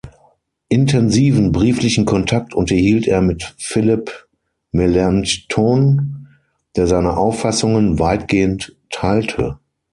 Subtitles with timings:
[0.67, 4.27] Intensiven brieflichen Kontakt unterhielt er mit Philipp
[4.71, 6.27] Melanchthon,
[6.75, 9.59] der seine Auffassungen weitgehend teilte.